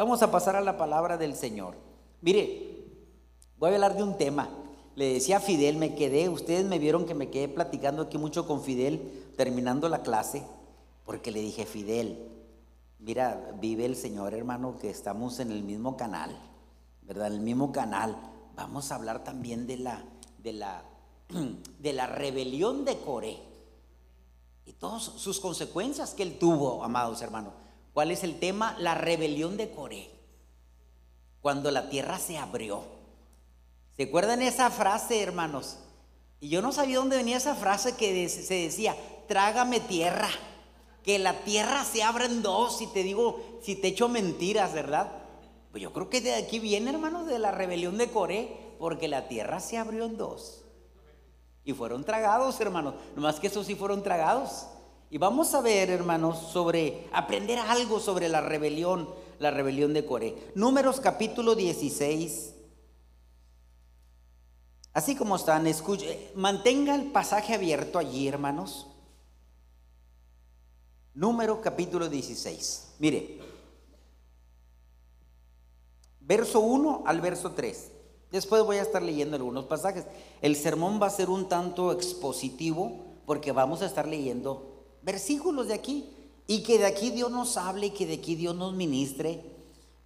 [0.00, 1.74] Vamos a pasar a la palabra del Señor.
[2.22, 2.86] Mire,
[3.58, 4.48] voy a hablar de un tema.
[4.94, 8.46] Le decía a Fidel, me quedé, ustedes me vieron que me quedé platicando aquí mucho
[8.46, 10.42] con Fidel terminando la clase,
[11.04, 12.30] porque le dije, Fidel,
[12.98, 16.34] mira, vive el Señor hermano que estamos en el mismo canal,
[17.02, 17.26] ¿verdad?
[17.26, 18.16] En el mismo canal.
[18.56, 20.02] Vamos a hablar también de la,
[20.38, 20.82] de la,
[21.78, 23.38] de la rebelión de Coré
[24.64, 27.52] y todas sus consecuencias que él tuvo, amados hermanos.
[27.92, 28.76] ¿Cuál es el tema?
[28.78, 30.10] La rebelión de Coré.
[31.40, 32.82] Cuando la tierra se abrió.
[33.96, 35.78] ¿Se acuerdan esa frase, hermanos?
[36.40, 38.96] Y yo no sabía dónde venía esa frase que se decía,
[39.28, 40.28] trágame tierra,
[41.04, 45.12] que la tierra se abra en dos, y te digo, si te echo mentiras, ¿verdad?
[45.70, 49.28] Pues yo creo que de aquí viene, hermanos, de la rebelión de Coré, porque la
[49.28, 50.64] tierra se abrió en dos.
[51.64, 52.94] Y fueron tragados, hermanos.
[53.14, 54.66] Nomás que esos sí fueron tragados.
[55.12, 59.08] Y vamos a ver, hermanos, sobre aprender algo sobre la rebelión,
[59.40, 60.52] la rebelión de Coré.
[60.54, 62.54] Números capítulo 16.
[64.92, 68.86] Así como están, escuche, mantenga el pasaje abierto allí, hermanos.
[71.12, 72.94] Número capítulo 16.
[73.00, 73.40] Mire,
[76.20, 77.90] verso 1 al verso 3.
[78.30, 80.04] Después voy a estar leyendo algunos pasajes.
[80.40, 85.74] El sermón va a ser un tanto expositivo porque vamos a estar leyendo versículos de
[85.74, 86.16] aquí.
[86.46, 89.44] Y que de aquí Dios nos hable y que de aquí Dios nos ministre,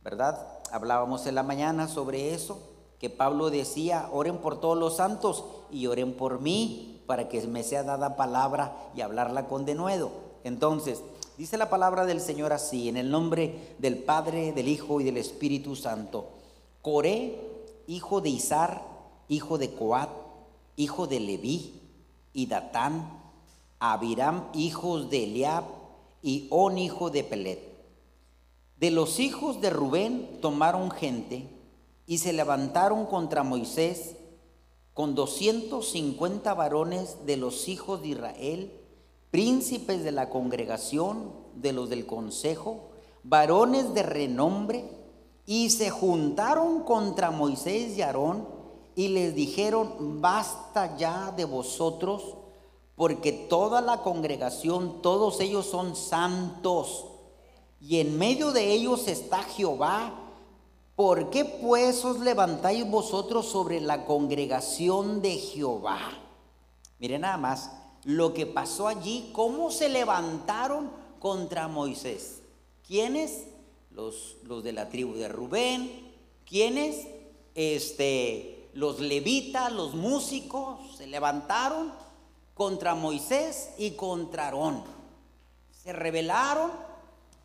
[0.03, 0.47] ¿verdad?
[0.71, 2.59] Hablábamos en la mañana sobre eso,
[2.99, 7.63] que Pablo decía, oren por todos los santos y oren por mí para que me
[7.63, 10.11] sea dada palabra y hablarla con denuedo.
[10.45, 11.03] Entonces,
[11.39, 15.17] dice la palabra del Señor así, en el nombre del Padre, del Hijo y del
[15.17, 16.29] Espíritu Santo.
[16.83, 17.41] Coré,
[17.87, 18.83] hijo de Izar,
[19.29, 20.11] hijo de Coat,
[20.77, 21.81] hijo de Leví,
[22.35, 23.24] y Datán,
[23.79, 25.65] Abiram, hijos de Eliab,
[26.23, 27.61] y On, hijo de Pelet.
[28.79, 31.49] De los hijos de Rubén tomaron gente
[32.07, 34.17] y se levantaron contra Moisés
[34.95, 38.73] con 250 varones de los hijos de Israel,
[39.31, 42.91] príncipes de la congregación, de los del consejo,
[43.23, 44.85] varones de renombre,
[45.47, 48.49] y se juntaron contra Moisés y Aarón
[48.95, 52.37] y les dijeron, basta ya de vosotros
[52.97, 57.07] porque toda la congregación, todos ellos son santos,
[57.81, 60.15] y en medio de ellos está Jehová.
[60.97, 65.99] ¿Por qué pues os levantáis vosotros sobre la congregación de Jehová?
[66.99, 67.73] Miren nada más
[68.05, 72.43] lo que pasó allí, cómo se levantaron contra Moisés.
[72.87, 73.49] ¿Quiénes?
[73.91, 76.13] Los, los de la tribu de Rubén.
[76.47, 77.07] ¿Quiénes?
[77.55, 81.93] Este, los levitas, los músicos, se levantaron
[82.55, 84.85] contra Moisés y contra Aarón.
[85.83, 86.73] Se rebelaron,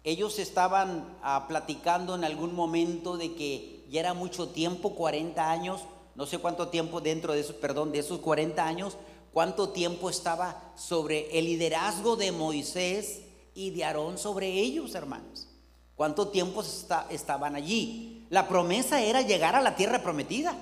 [0.03, 5.81] ellos estaban ah, platicando en algún momento de que ya era mucho tiempo, 40 años,
[6.15, 8.97] no sé cuánto tiempo dentro de esos, perdón, de esos 40 años,
[9.33, 13.21] cuánto tiempo estaba sobre el liderazgo de Moisés
[13.55, 15.47] y de Aarón sobre ellos, hermanos.
[15.95, 16.63] ¿Cuánto tiempo
[17.09, 18.25] estaban allí?
[18.29, 20.55] La promesa era llegar a la tierra prometida,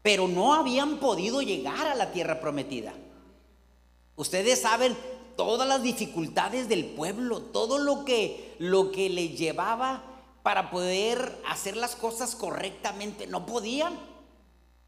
[0.00, 2.94] pero no habían podido llegar a la tierra prometida.
[4.18, 4.96] Ustedes saben
[5.36, 10.02] todas las dificultades del pueblo, todo lo que, lo que le llevaba
[10.42, 13.28] para poder hacer las cosas correctamente.
[13.28, 13.96] No podían.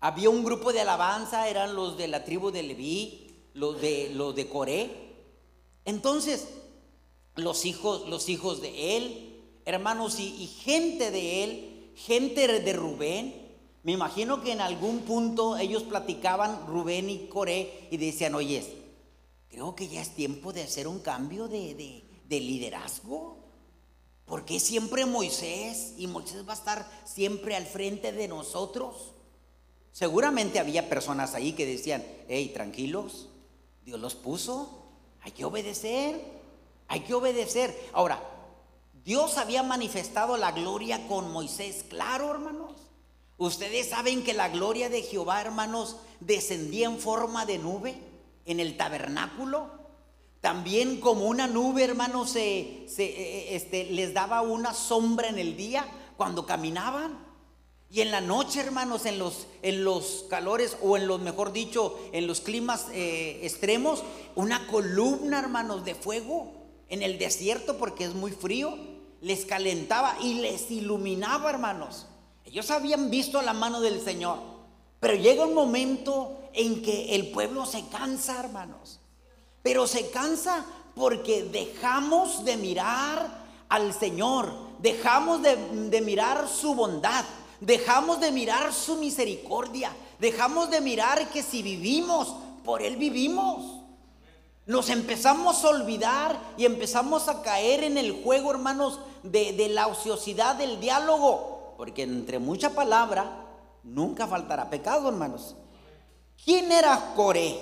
[0.00, 4.34] Había un grupo de alabanza, eran los de la tribu de Leví, los de, los
[4.34, 4.90] de Coré.
[5.84, 6.48] Entonces,
[7.36, 13.48] los hijos, los hijos de él, hermanos, y, gente de él, gente de Rubén,
[13.84, 18.79] me imagino que en algún punto ellos platicaban Rubén y Coré y decían, oye,
[19.50, 23.38] Creo que ya es tiempo de hacer un cambio de, liderazgo.
[24.24, 29.12] Porque siempre Moisés y Moisés va a estar siempre al frente de nosotros.
[29.90, 33.28] Seguramente había personas ahí que decían, hey, tranquilos,
[33.84, 34.84] Dios los puso,
[35.20, 36.22] hay que obedecer,
[36.86, 37.76] hay que obedecer.
[37.92, 38.22] Ahora,
[39.04, 42.76] Dios había manifestado la gloria con Moisés, claro, hermanos.
[43.36, 48.09] Ustedes saben que la gloria de Jehová, hermanos, descendía en forma de nube
[48.50, 49.80] en el tabernáculo.
[50.40, 55.56] También como una nube, hermanos, se, eh, eh, este, les daba una sombra en el
[55.56, 55.86] día
[56.16, 57.30] cuando caminaban.
[57.92, 61.98] Y en la noche, hermanos, en los, en los calores o en los, mejor dicho,
[62.12, 64.02] en los climas eh, extremos,
[64.36, 66.52] una columna, hermanos, de fuego
[66.88, 68.76] en el desierto porque es muy frío,
[69.20, 72.06] les calentaba y les iluminaba, hermanos.
[72.44, 74.38] Ellos habían visto la mano del Señor,
[74.98, 79.00] pero llega un momento en que el pueblo se cansa, hermanos.
[79.62, 80.64] Pero se cansa
[80.94, 87.24] porque dejamos de mirar al Señor, dejamos de, mirar su bondad,
[87.60, 93.80] dejamos de mirar su misericordia, dejamos de mirar que si vivimos, por Él vivimos.
[94.66, 99.86] Nos empezamos a olvidar y empezamos a caer en el juego, hermanos, de, de la
[99.86, 101.74] ociosidad del diálogo.
[101.76, 103.46] Porque entre mucha palabra
[103.82, 105.56] nunca faltará pecado, hermanos.
[106.44, 107.58] ¿Quién era Coré?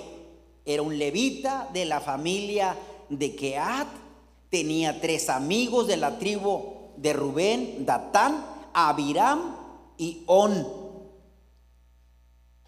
[0.65, 2.77] Era un levita de la familia
[3.09, 3.87] de Keat.
[4.49, 9.55] Tenía tres amigos de la tribu de Rubén, Datán, Abiram
[9.97, 10.67] y On.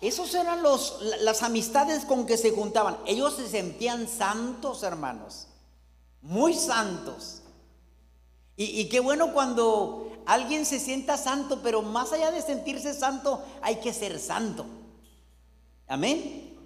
[0.02, 2.98] Esos eran los, las amistades con que se juntaban.
[3.06, 5.48] Ellos se sentían santos, hermanos.
[6.22, 7.44] Muy santos.
[8.58, 13.44] Y, y, qué bueno cuando alguien se sienta santo, pero más allá de sentirse santo,
[13.62, 14.66] hay que ser santo.
[15.92, 16.58] Amén.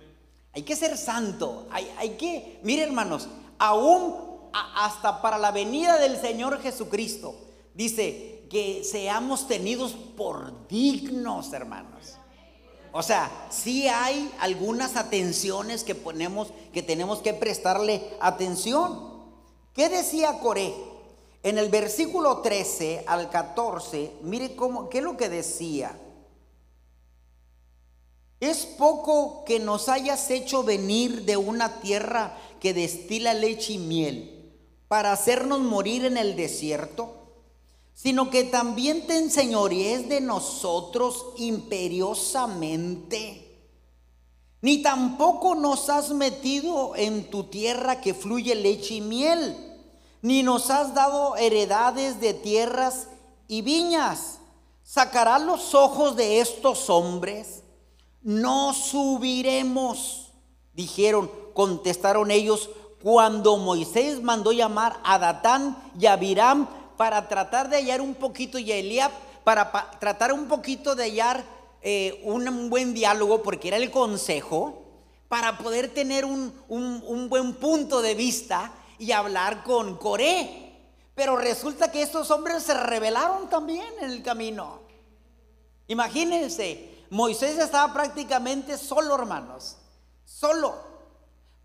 [0.54, 1.66] Hay que ser santo.
[1.72, 3.28] Hay, hay que, mire hermanos,
[3.58, 4.14] aún
[4.54, 7.36] hasta para la venida del Señor Jesucristo,
[7.74, 12.18] dice que seamos tenidos por dignos, hermanos.
[12.92, 19.26] O sea, sí hay algunas atenciones que ponemos, que tenemos que prestarle atención.
[19.74, 20.72] ¿Qué decía Coré?
[21.42, 26.00] En el versículo 13 al 14, mire cómo, qué es lo que decía.
[28.46, 34.54] Es poco que nos hayas hecho venir de una tierra que destila leche y miel
[34.88, 37.26] para hacernos morir en el desierto
[37.96, 43.42] sino que también te enseñorees de nosotros imperiosamente.
[44.62, 49.56] Ni tampoco nos has metido en tu tierra que fluye leche y miel,
[50.22, 53.08] ni nos has dado heredades de tierras
[53.48, 54.40] y viñas.
[54.84, 57.64] Sacarás los ojos de estos hombres.
[58.26, 60.32] No subiremos,
[60.74, 62.72] dijeron, contestaron ellos,
[63.04, 66.68] cuando Moisés mandó llamar a Datán y a Abiram
[66.98, 69.12] para tratar de hallar un poquito, y a Eliab
[69.44, 71.44] para tratar un poquito de hallar
[71.84, 74.82] eh, un buen diálogo, porque era el consejo,
[75.28, 80.74] para poder tener un, un buen punto de vista y hablar con Coré.
[81.14, 84.80] Pero resulta que estos hombres se rebelaron también en el camino.
[85.88, 89.78] Imagínense, Moisés estaba prácticamente solo, hermanos.
[90.26, 90.76] Solo.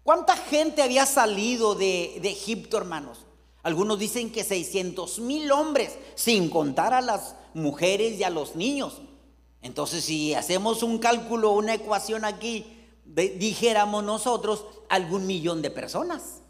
[0.03, 3.27] ¿Cuánta gente había salido de, Egipto, hermanos?
[3.63, 9.03] Algunos dicen que 600 mil hombres, sin contar a las mujeres y a los niños.
[9.63, 16.41] Entonces, si hacemos un cálculo, una ecuación aquí, dijéramos nosotros algún millón de personas.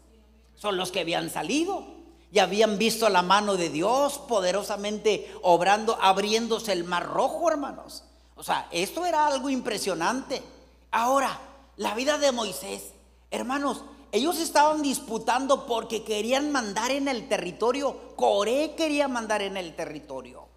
[0.55, 1.85] Son los que habían salido
[2.31, 8.05] y habían visto la mano de Dios poderosamente obrando, abriéndose el mar rojo, hermanos.
[8.41, 10.41] O sea, esto era algo impresionante.
[10.89, 11.39] Ahora,
[11.75, 12.81] la vida de Moisés,
[13.29, 18.15] hermanos, ellos estaban disputando porque querían mandar en el territorio.
[18.15, 20.47] Coré quería mandar en el territorio.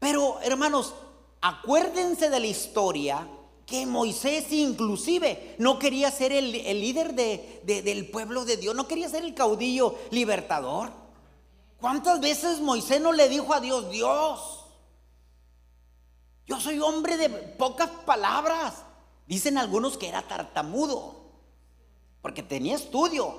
[0.00, 0.94] Pero hermanos,
[1.42, 3.28] acuérdense de la historia
[3.64, 9.22] que Moisés inclusive no quería ser el, líder del pueblo de Dios, no quería ser
[9.22, 10.90] el caudillo libertador.
[11.80, 14.61] ¿Cuántas veces Moisés no le dijo a Dios, Dios,
[16.46, 18.82] yo soy hombre de pocas palabras?
[19.26, 21.22] Dicen algunos que era tartamudo
[22.22, 23.34] porque tenía estudio,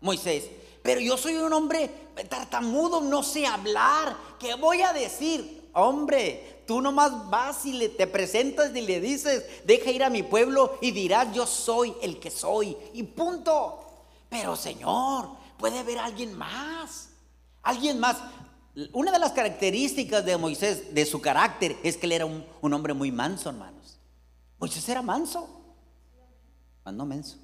[0.00, 0.48] Moisés.
[0.82, 1.88] Pero yo soy un hombre
[2.28, 4.16] tartamudo, no sé hablar.
[4.38, 5.70] ¿Qué voy a decir?
[5.74, 10.22] Hombre, tú nomás vas y le, te presentas y le dices, deja ir a mi
[10.22, 12.76] pueblo y dirás, yo soy el que soy.
[12.94, 13.80] Y punto.
[14.28, 17.10] Pero Señor, puede haber alguien más.
[17.62, 18.16] Alguien más.
[18.92, 22.94] Una de las características de Moisés, de su carácter, es que él era un, hombre
[22.94, 23.98] muy manso, hermanos.
[24.58, 25.48] Moisés era manso,
[26.86, 27.36] no menso.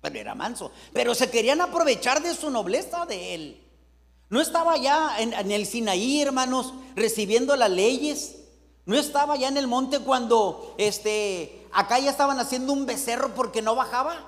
[0.00, 0.72] Pero era manso.
[0.94, 3.66] Pero se querían aprovechar de su nobleza de él.
[4.30, 8.36] No estaba ya en, el Sinaí, hermanos, recibiendo las leyes.
[8.86, 13.60] No estaba ya en el monte cuando este, acá ya estaban haciendo un becerro porque
[13.60, 14.26] no bajaba.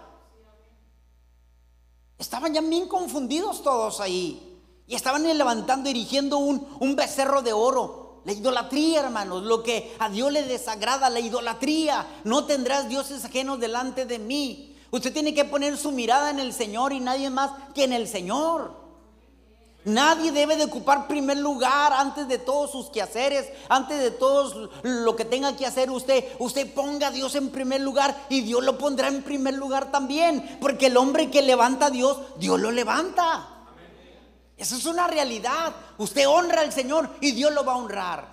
[2.18, 4.51] Estaban ya bien confundidos todos ahí.
[4.92, 8.20] Y estaban levantando, erigiendo un, un becerro de oro.
[8.26, 12.06] La idolatría, hermanos, lo que a Dios le desagrada, la idolatría.
[12.24, 14.76] No tendrás dioses ajenos delante de mí.
[14.90, 18.06] Usted tiene que poner su mirada en el Señor y nadie más que en el
[18.06, 18.82] Señor.
[19.86, 25.16] Nadie debe de ocupar primer lugar antes de todos sus quehaceres, antes de todo lo
[25.16, 26.22] que tenga que hacer usted.
[26.38, 30.58] Usted ponga a Dios en primer lugar y Dios lo pondrá en primer lugar también.
[30.60, 33.48] Porque el hombre que levanta a Dios, Dios lo levanta.
[34.62, 35.74] Esa es una realidad.
[35.98, 38.32] Usted honra al Señor y Dios lo va a honrar.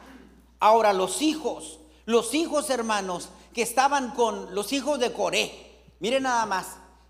[0.59, 5.69] Ahora los hijos, los hijos hermanos que estaban con los hijos de Coré
[6.00, 6.67] Miren nada más.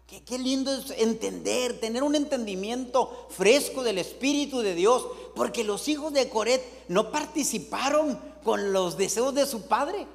[0.07, 6.13] Qué, lindo es entender, tener un entendimiento fresco del Espíritu de Dios, porque los hijos
[6.13, 10.07] de Coret no participaron con los deseos de su padre,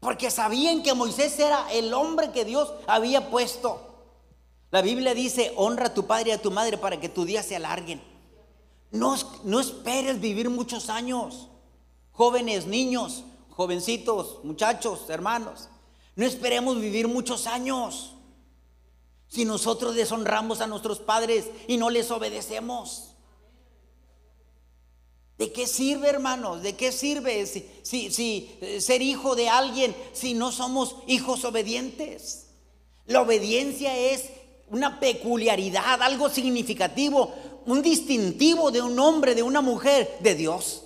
[0.00, 3.91] porque sabían que Moisés era el hombre que Dios había puesto.
[4.72, 7.42] La Biblia dice, honra a tu padre y a tu madre para que tu día
[7.42, 8.02] se alarguen.
[8.90, 9.14] No,
[9.44, 11.48] no esperes vivir muchos años,
[12.10, 15.68] jóvenes, niños, jovencitos, muchachos, hermanos.
[16.16, 18.14] No esperemos vivir muchos años.
[19.28, 23.10] Si nosotros deshonramos a nuestros padres y no les obedecemos.
[25.36, 26.62] ¿De qué sirve, hermanos?
[26.62, 32.46] ¿De qué sirve si, si, eh, ser hijo de alguien si no somos hijos obedientes?
[33.06, 34.30] La obediencia es
[34.72, 37.32] una peculiaridad, algo significativo,
[37.66, 40.84] un distintivo de un hombre, de una mujer, de Dios.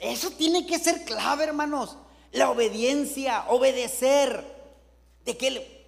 [0.00, 1.96] Eso tiene que ser clave, hermanos.
[2.32, 4.44] La obediencia, obedecer.
[5.24, 5.78] ¿De qué?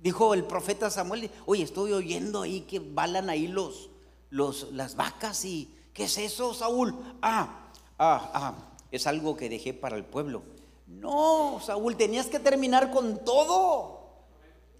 [0.00, 3.88] Dijo el profeta Samuel, oye, estoy oyendo ahí que balan ahí los,
[4.28, 6.94] los, las vacas y ¿qué es eso, Saúl?
[7.22, 8.54] Ah, ah, ah,
[8.90, 10.42] es algo que dejé para el pueblo.
[10.86, 13.99] No, Saúl, tenías que terminar con todo.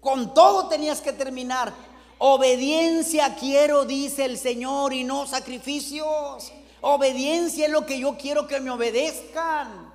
[0.01, 1.73] Con todo tenías que terminar.
[2.17, 6.51] Obediencia quiero, dice el Señor, y no sacrificios.
[6.81, 9.91] Obediencia es lo que yo quiero que me obedezcan.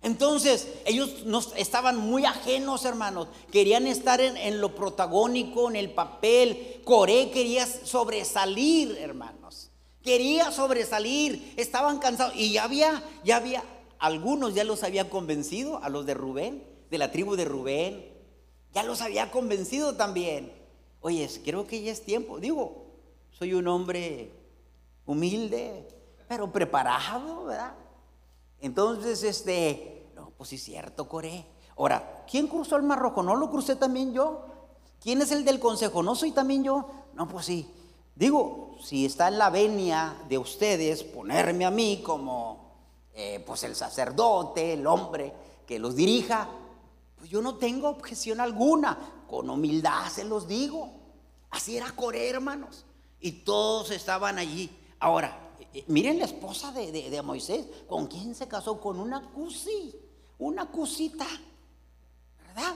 [0.00, 3.28] Entonces, ellos nos estaban muy ajenos, hermanos.
[3.52, 6.80] Querían estar en, lo protagónico, en el papel.
[6.84, 9.70] Coré quería sobresalir, hermanos.
[10.02, 11.54] Quería sobresalir.
[11.56, 12.34] Estaban cansados.
[12.36, 13.62] Y ya había, ya había,
[13.98, 18.11] algunos ya los había convencido, a los de Rubén, de la tribu de Rubén.
[18.72, 20.52] Ya los había convencido también.
[21.00, 22.38] Oye, creo que ya es tiempo.
[22.38, 22.86] Digo,
[23.30, 24.32] soy un hombre
[25.04, 25.88] humilde,
[26.28, 27.74] pero preparado, ¿verdad?
[28.60, 31.44] Entonces, este, no, pues sí cierto, Coré.
[31.76, 33.22] Ahora, ¿quién cruzó el Mar Rojo?
[33.22, 34.46] ¿No lo crucé también yo?
[35.00, 36.02] ¿Quién es el del consejo?
[36.02, 36.88] ¿No soy también yo?
[37.14, 37.68] No, pues sí.
[38.14, 42.72] Digo, si está en la venia de ustedes ponerme a mí como
[43.14, 45.32] eh, pues el sacerdote, el hombre
[45.66, 46.48] que los dirija,
[47.22, 48.98] pues yo no tengo objeción alguna.
[49.28, 50.90] Con humildad se los digo.
[51.50, 52.84] Así era Coré, hermanos.
[53.20, 54.76] Y todos estaban allí.
[54.98, 58.80] Ahora, eh, miren la esposa de, Moisés, ¿con quién se casó?
[58.80, 59.94] Con una cusi,
[60.40, 61.24] una cusita,
[62.44, 62.74] ¿verdad?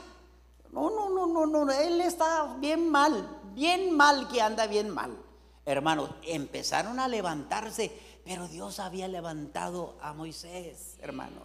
[0.71, 5.17] No, no, no, no, no, él está bien mal, bien mal que anda bien mal.
[5.65, 7.91] Hermanos, empezaron a levantarse,
[8.23, 11.43] pero Dios había levantado a Moisés, hermanos.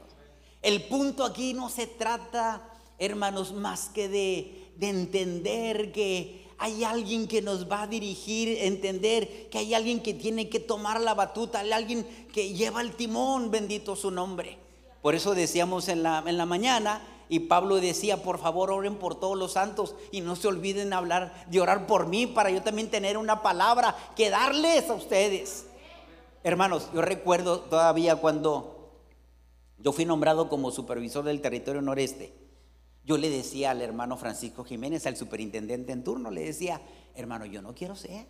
[0.62, 7.26] El punto aquí no se trata, hermanos, más que de, de entender que hay alguien
[7.26, 11.58] que nos va a dirigir, entender que hay alguien que tiene que tomar la batuta,
[11.58, 14.58] hay alguien que lleva el timón, bendito su nombre.
[15.02, 19.18] Por eso decíamos en la, en la mañana, y Pablo decía, por favor, oren por
[19.18, 22.90] todos los santos y no se olviden hablar, de orar por mí para yo también
[22.90, 25.64] tener una palabra que darles a ustedes.
[26.44, 28.92] Hermanos, yo recuerdo todavía cuando
[29.78, 32.41] yo fui nombrado como supervisor del territorio noreste.
[33.04, 36.80] Yo le decía al hermano Francisco Jiménez, al superintendente en turno, le decía,
[37.14, 38.26] hermano, yo no quiero ser.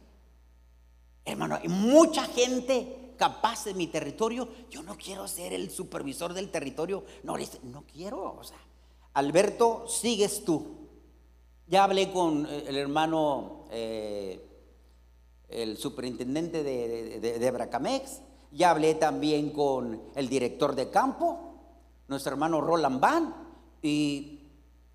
[1.25, 4.49] Hermano, hay mucha gente capaz de mi territorio.
[4.71, 7.05] Yo no quiero ser el supervisor del territorio.
[7.23, 8.35] No, no quiero.
[8.39, 8.59] O sea,
[9.15, 10.83] Alberto, sigues tú.
[11.69, 14.45] Ya hablé con eh, el hermano, eh,
[15.49, 18.21] el superintendente de, de, Bracamex.
[18.51, 21.55] Ya hablé también con el director de campo,
[22.09, 23.35] nuestro hermano Roland Van.
[23.81, 24.42] Y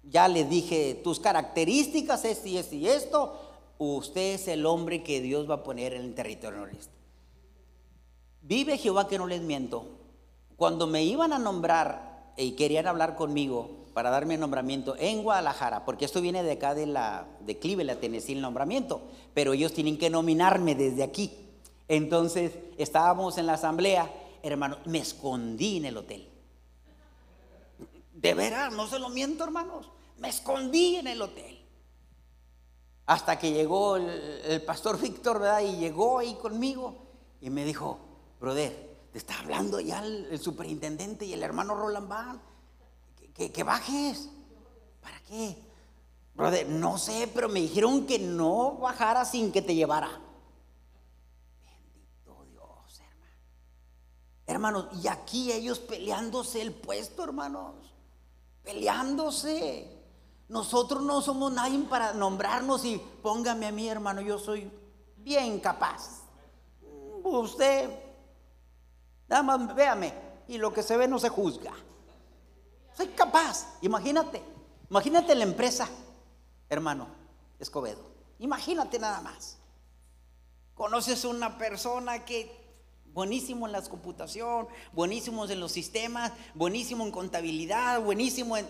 [0.10, 3.40] ya le dije tus características, es y es y esto.
[3.78, 6.94] Usted es el hombre que Dios va a poner en el territorio noreste.
[8.42, 9.86] Vive Jehová que no les miento.
[10.56, 15.84] Cuando me iban a nombrar y querían hablar conmigo para darme el nombramiento en Guadalajara,
[15.86, 19.02] porque esto viene de acá de la de Cleveland, Tennessee, el nombramiento,
[19.34, 21.32] pero ellos tienen que nominarme desde aquí.
[21.88, 24.12] Entonces estábamos en la asamblea,
[24.44, 26.28] hermano, me escondí en el hotel.
[28.14, 29.90] De veras, no se lo miento, hermanos.
[30.18, 31.58] Me escondí en el hotel.
[33.06, 35.62] Hasta que llegó el, pastor Víctor, ¿verdad?
[35.62, 37.08] Y llegó ahí conmigo
[37.40, 38.00] y me dijo,
[38.40, 42.42] brother, te está hablando ya el, superintendente y el hermano Roland Van,
[43.34, 44.30] que, que, bajes.
[45.02, 45.56] ¿Para qué?
[46.34, 50.10] Brother, no sé, pero me dijeron que no bajara sin que te llevara.
[51.64, 53.42] Bendito Dios, hermano.
[54.48, 57.74] Hermanos, y aquí ellos peleándose el puesto, hermanos.
[58.64, 59.97] Peleándose.
[60.48, 64.72] Nosotros no somos nadie para nombrarnos y póngame a mí, hermano, yo soy
[65.18, 66.22] bien capaz.
[67.24, 67.90] Usted,
[69.28, 70.14] nada más véame,
[70.48, 71.74] y lo que se ve no se juzga.
[72.96, 74.42] Soy capaz, imagínate,
[74.90, 75.90] imagínate la empresa,
[76.70, 77.08] hermano.
[77.60, 78.02] Escobedo.
[78.40, 79.58] Imagínate nada más.
[80.76, 82.56] Conoces una persona que
[83.14, 88.68] buenísimo en la computación, buenísimos en los sistemas, buenísimo en contabilidad, buenísimo en...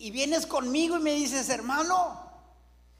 [0.00, 2.28] y vienes conmigo y me dices, hermano,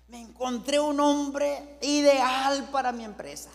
[0.09, 3.51] me encontré un hombre ideal para mi empresa.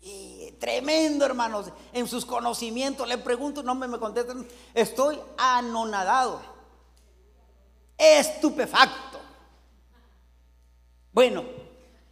[0.00, 3.06] Y tremendo, hermanos, en sus conocimientos.
[3.06, 4.46] Le pregunto, no me, me contestan.
[4.72, 6.40] Estoy anonadado,
[7.98, 9.20] estupefacto.
[11.12, 11.44] Bueno,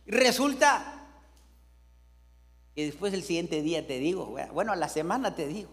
[0.07, 1.07] resulta
[2.75, 5.71] que después el siguiente día te digo, bueno, a la semana te digo,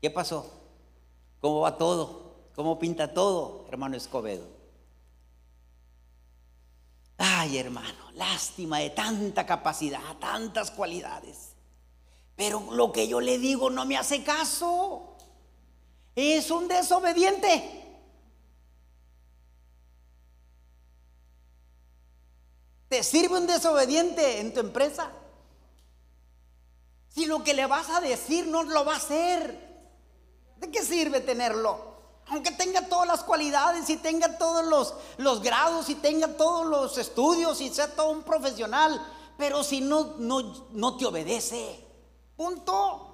[0.00, 0.50] ¿qué pasó?
[1.40, 2.31] ¿Cómo va todo?
[2.54, 4.46] ¿Cómo pinta todo, hermano Escobedo?
[7.16, 11.52] Ay, hermano, lástima de tanta capacidad, tantas cualidades.
[12.36, 15.16] Pero lo que yo le digo no me hace caso.
[16.14, 17.80] Es un desobediente.
[22.88, 25.10] ¿Te sirve un desobediente en tu empresa?
[27.08, 29.56] Si lo que le vas a decir no lo va a hacer,
[30.58, 31.91] ¿de qué sirve tenerlo?
[32.28, 36.96] Aunque tenga todas las cualidades y tenga todos los, los grados y tenga todos los
[36.98, 39.04] estudios y sea todo un profesional,
[39.36, 41.84] pero si no, no, no te obedece,
[42.36, 43.08] punto.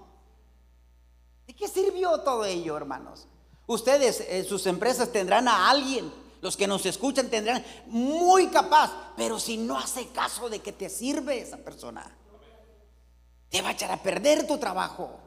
[1.47, 3.27] ¿De qué sirvió todo ello, hermanos?
[3.67, 9.41] Ustedes en sus empresas tendrán a alguien, los que nos escuchan tendrán muy capaz, pero
[9.41, 12.15] si no hace caso de que te sirve esa persona,
[13.49, 15.19] te va a echar a perder tu trabajo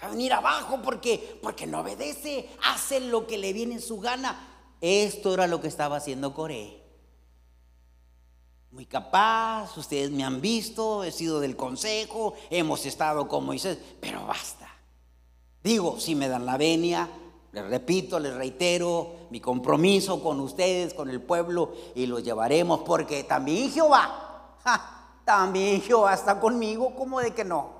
[0.00, 3.98] va a venir abajo porque, porque no obedece, hace lo que le viene en su
[4.00, 4.48] gana.
[4.80, 6.78] Esto era lo que estaba haciendo Coré.
[8.70, 14.26] Muy capaz, ustedes me han visto, he sido del consejo, hemos estado con Moisés, pero
[14.26, 14.68] basta.
[15.64, 17.08] Digo, si me dan la venia,
[17.52, 23.24] les repito, les reitero mi compromiso con ustedes, con el pueblo, y los llevaremos, porque
[23.24, 24.58] también Jehová,
[25.24, 27.77] también Jehová está conmigo, como de que no.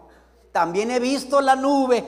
[0.59, 2.05] También he visto la nube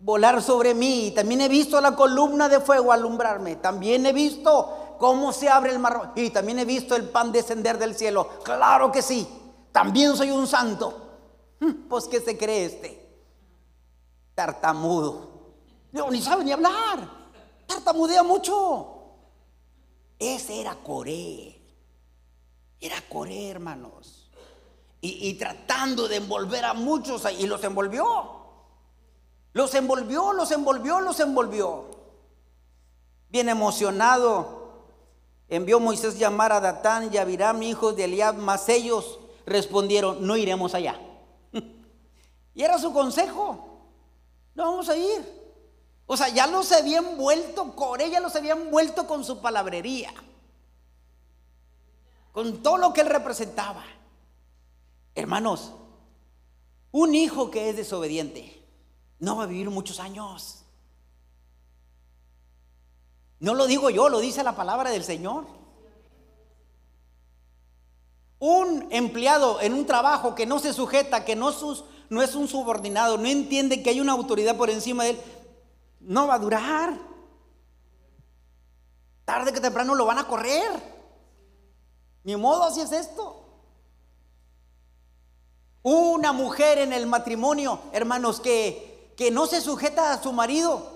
[0.00, 1.12] volar sobre mí.
[1.14, 3.54] También he visto la columna de fuego alumbrarme.
[3.54, 6.10] También he visto cómo se abre el mar.
[6.16, 8.28] Y también he visto el pan descender del cielo.
[8.42, 9.28] Claro que sí.
[9.70, 11.20] También soy un santo.
[11.60, 13.22] Hmm, pues ¿qué se cree este?
[14.34, 15.52] Tartamudo.
[16.10, 17.08] Ni sabe ni hablar.
[17.68, 19.04] Tartamudea mucho.
[20.18, 21.62] Ese era Coré.
[22.80, 24.21] Era Coré, hermanos
[25.04, 28.04] y, tratando de envolver a muchos y los envolvió.
[29.52, 31.86] Los envolvió, los envolvió, los envolvió.
[33.28, 34.84] Bien emocionado,
[35.48, 40.72] envió Moisés llamar a Datán y Abiram, hijos de Eliab, mas ellos respondieron, no iremos
[40.72, 41.00] allá.
[42.54, 43.88] y era su consejo,
[44.54, 45.42] no vamos a ir.
[46.06, 50.14] O sea, ya los había envuelto, Coré ya los había envuelto con su palabrería,
[52.30, 53.84] con todo lo que él representaba.
[55.14, 55.72] Hermanos,
[56.90, 58.62] un hijo que es desobediente
[59.18, 60.64] no va a vivir muchos años.
[63.38, 65.46] No lo digo yo, lo dice la palabra del Señor.
[68.38, 73.26] Un empleado en un trabajo que no se sujeta, que no, es un subordinado, no
[73.26, 75.20] entiende que hay una autoridad por encima de él,
[76.00, 76.98] no va a durar.
[79.24, 80.70] Tarde que temprano lo van a correr.
[82.24, 83.41] Ni modo, así es esto.
[85.82, 90.90] Una mujer en el matrimonio, hermanos, que, que no se sujeta a su marido.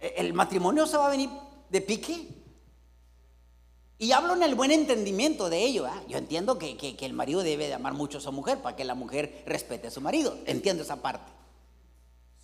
[0.00, 1.28] El matrimonio se va a venir
[1.68, 2.28] de pique.
[3.98, 5.86] Y hablo en el buen entendimiento de ello.
[6.08, 8.84] Yo entiendo que, que, el marido debe de amar mucho a su mujer para que
[8.84, 10.36] la mujer respete a su marido.
[10.44, 11.32] Entiendo esa parte.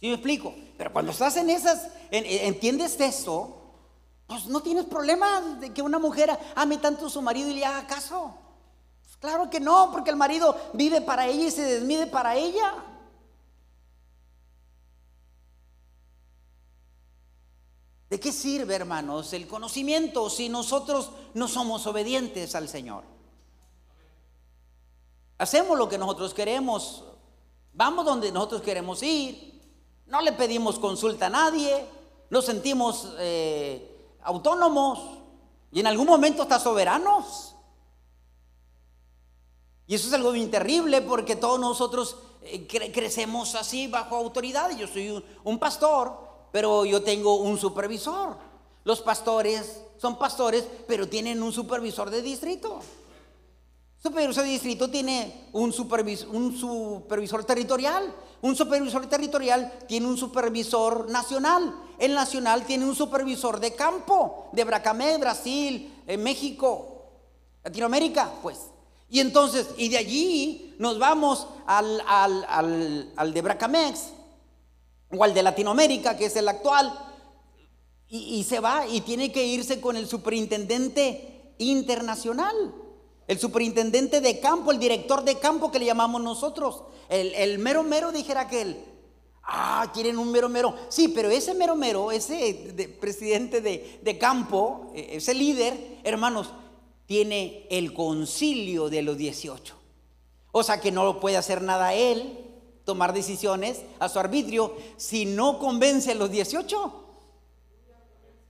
[0.01, 0.55] ¿Sí me explico?
[0.79, 3.62] Pero cuando estás en esas, entiendes eso,
[4.33, 7.67] pues no tienes problema de que una mujer ame tanto a su marido y le
[7.67, 8.35] haga caso.
[9.21, 12.75] Claro que no, porque el marido vive para ella y se desmide para ella.
[18.09, 23.05] ¿De qué sirve, hermanos, el conocimiento si nosotros no somos obedientes al Señor?
[25.37, 27.05] Hacemos lo que nosotros queremos,
[27.75, 29.61] vamos donde nosotros queremos ir,
[30.07, 31.85] no le pedimos consulta a nadie,
[32.31, 33.92] nos sentimos eh,
[34.23, 35.19] autónomos
[35.71, 37.55] y en algún momento hasta soberanos.
[39.87, 44.77] Y eso es algo bien terrible porque todos nosotros eh, crecemos así bajo autoridad.
[44.77, 46.17] Yo soy un, pastor,
[46.51, 48.37] pero yo tengo un supervisor.
[48.85, 52.81] Los pastores son pastores, pero tienen un supervisor de distrito.
[54.03, 58.13] Supervisor de distrito tiene un supervisor, un supervisor territorial.
[58.41, 61.73] Un supervisor territorial tiene un supervisor nacional.
[62.01, 67.13] El nacional tiene un supervisor de campo, de Bracamé, Brasil, México,
[67.63, 68.59] Latinoamérica, pues.
[69.09, 74.09] Y entonces, y de allí nos vamos al, al, de Bracamex,
[75.17, 76.93] o al de Latinoamérica, que es el actual,
[78.09, 82.82] y, y se va y tiene que irse con el superintendente internacional.
[83.27, 86.83] El superintendente de campo, el director de campo que le llamamos nosotros.
[87.09, 88.85] El, mero mero, dijera aquel.
[89.45, 90.75] Ah, quieren un mero mero.
[90.89, 96.51] Sí, pero ese mero mero, ese presidente de, de, campo, e, ese líder, hermanos,
[97.07, 99.75] tiene el concilio de los 18.
[100.53, 102.39] O sea que no puede hacer nada él,
[102.85, 106.93] tomar decisiones a su arbitrio, si no convence a los 18.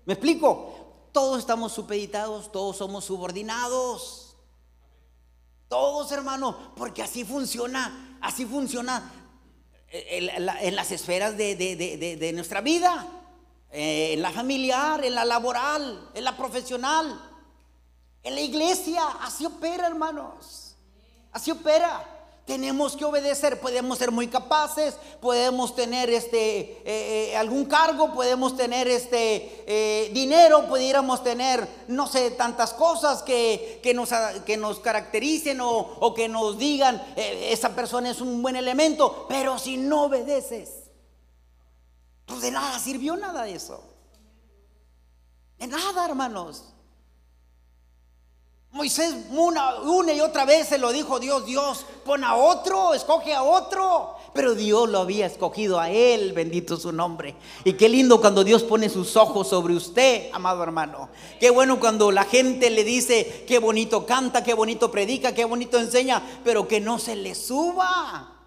[0.04, 0.74] ¿Me explico?
[1.12, 4.21] Todos estamos supeditados, todos somos subordinados.
[5.72, 9.10] Todos, hermano, porque así funciona, así funciona
[9.88, 13.06] en, las esferas de, nuestra vida,
[13.70, 17.18] eh, en la familiar, en la laboral, en la profesional,
[18.22, 19.02] en la iglesia.
[19.22, 20.76] Así opera, hermanos.
[21.32, 22.11] Así opera
[22.44, 23.60] tenemos que obedecer.
[23.60, 30.10] Podemos ser muy capaces, podemos tener este, eh, eh, algún cargo, podemos tener este, eh,
[30.12, 34.10] dinero, pudiéramos tener, no sé, tantas cosas que, nos,
[34.44, 39.58] que nos, caractericen o, o, que nos digan, esa persona es un buen elemento, pero
[39.58, 40.70] si no obedeces,
[42.26, 43.82] pues de nada sirvió nada de eso.
[45.58, 46.72] De nada, hermanos.
[48.72, 53.34] Moisés una, una, y otra vez se lo dijo Dios, Dios, pon a otro, escoge
[53.34, 54.16] a otro.
[54.32, 57.34] Pero Dios lo había escogido a él, bendito su nombre.
[57.64, 61.10] Y qué lindo cuando Dios pone sus ojos sobre usted, amado hermano.
[61.38, 65.78] Qué bueno cuando la gente le dice, qué bonito canta, qué bonito predica, qué bonito
[65.78, 68.38] enseña, pero que no se le suba.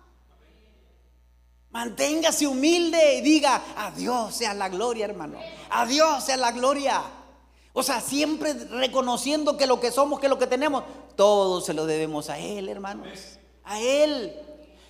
[1.70, 5.38] Manténgase humilde y diga, a Dios sea la gloria, hermano.
[5.70, 7.04] A Dios sea la gloria.
[7.78, 10.86] O sea, siempre reconociendo que lo que somos, que lo que tenemos,
[11.18, 13.38] todo se lo debemos a Él, hermanos.
[13.66, 14.34] A Él.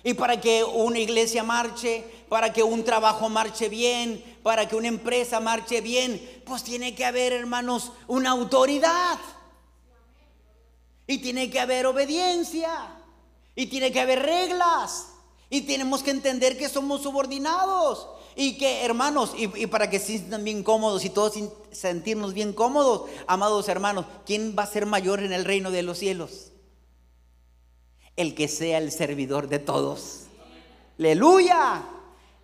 [0.04, 4.86] Y para que una iglesia marche, para que un trabajo marche bien, para que una
[4.86, 9.18] empresa marche bien, pues tiene que haber, hermanos, una autoridad.
[11.08, 12.70] Y tiene que haber obediencia.
[13.56, 15.08] Y tiene que haber reglas.
[15.48, 18.08] Y tenemos que entender que somos subordinados.
[18.34, 21.38] Y que, hermanos, y, para que se sientan bien cómodos y todos
[21.72, 25.98] sentirnos bien cómodos, amados hermanos, ¿quién va a ser mayor en el reino de los
[25.98, 26.52] cielos?
[28.14, 30.24] El que sea el servidor de todos.
[30.98, 31.82] Aleluya.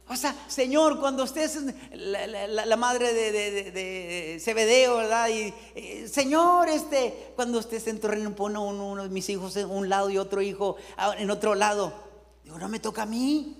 [0.08, 1.58] O sea, Señor, cuando usted es
[1.92, 3.32] la, madre de,
[3.70, 5.28] de, Cebedeo, ¿verdad?
[5.28, 9.28] Y, eh, Señor, este, cuando usted se en tu reino, pone uno, uno, de mis
[9.28, 10.76] hijos en un lado y otro hijo
[11.18, 12.11] en otro lado.
[12.58, 13.56] No me toca a mí.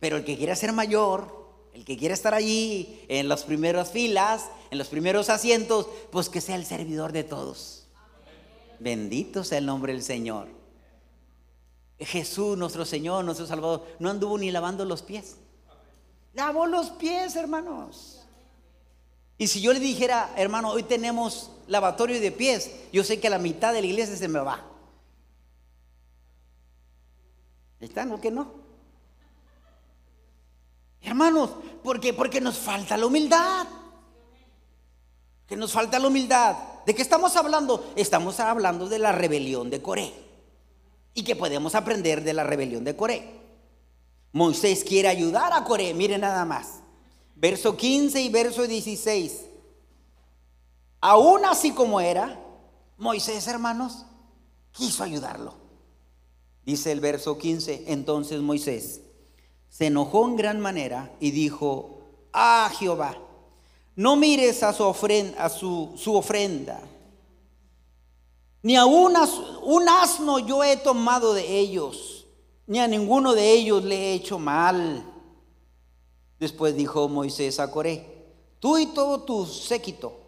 [0.00, 4.48] Pero el que quiera ser mayor, el que quiera estar allí en las primeras filas,
[4.70, 7.86] en los primeros asientos, pues que sea el servidor de todos.
[8.78, 10.48] Bendito sea el nombre del Señor.
[11.98, 15.36] Jesús, nuestro Señor, nuestro Salvador, no anduvo ni lavando los pies.
[16.34, 18.20] Lavó los pies, hermanos.
[19.38, 23.30] Y si yo le dijera, hermano, hoy tenemos lavatorio de pies, yo sé que a
[23.30, 24.64] la mitad de la iglesia se me va.
[27.84, 28.50] ¿Están o que no?
[31.02, 31.50] Hermanos,
[31.82, 32.14] ¿por qué?
[32.14, 33.66] Porque nos falta la humildad.
[35.46, 36.56] Que nos falta la humildad.
[36.86, 37.92] ¿De qué estamos hablando?
[37.94, 40.14] Estamos hablando de la rebelión de Coré.
[41.12, 43.40] Y que podemos aprender de la rebelión de Coré.
[44.32, 46.80] Moisés quiere ayudar a Coré, miren nada más.
[47.36, 49.44] Verso 15 y verso 16.
[51.02, 52.40] Aún así como era,
[52.96, 54.06] Moisés, hermanos,
[54.72, 55.63] quiso ayudarlo.
[56.64, 59.02] Dice el verso 15, entonces Moisés
[59.68, 61.98] se enojó en gran manera y dijo,
[62.32, 63.18] ah Jehová,
[63.96, 66.80] no mires a su ofrenda, a su, ofrenda
[68.62, 69.14] ni a un
[69.88, 72.26] asno yo he tomado de ellos,
[72.66, 75.04] ni a ninguno de ellos le he hecho mal.
[76.38, 80.18] Después dijo Moisés a Coré, tú y todo tu séquito,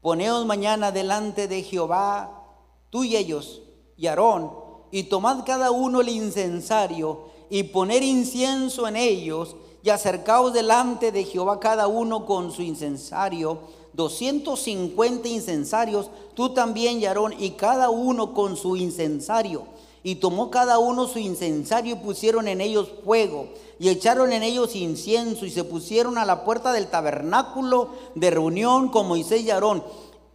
[0.00, 2.42] poneos mañana delante de Jehová,
[2.90, 3.62] tú y ellos,
[3.96, 4.63] y Aarón,
[4.94, 11.24] y tomad cada uno el incensario y poner incienso en ellos y acercaos delante de
[11.24, 13.58] Jehová cada uno con su incensario,
[13.94, 19.64] 250 incensarios, tú también, Yarón, y cada uno con su incensario.
[20.04, 23.48] Y tomó cada uno su incensario y pusieron en ellos fuego,
[23.80, 28.90] y echaron en ellos incienso, y se pusieron a la puerta del tabernáculo de reunión
[28.90, 29.82] con Moisés y Aarón.